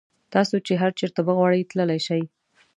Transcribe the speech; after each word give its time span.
تاسو 0.33 0.55
چې 0.65 0.73
هر 0.81 0.91
چېرته 0.99 1.19
وغواړئ 1.27 1.61
تللی 1.71 1.99
شئ. 2.07 2.21